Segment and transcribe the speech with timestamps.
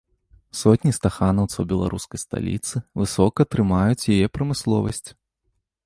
[0.61, 5.05] Сотні стаханаўцаў беларускай сталіцы высока трымаюць яе прамысловасць.